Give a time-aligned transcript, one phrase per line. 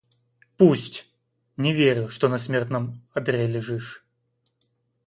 [0.57, 1.05] Пусть,—
[1.57, 4.03] не верю, что на смертном одре лежишь.